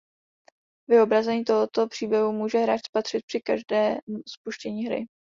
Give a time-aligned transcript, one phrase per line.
[0.89, 5.05] Vyobrazení tohoto příběhu může hráč spatřit při každém spuštění hry.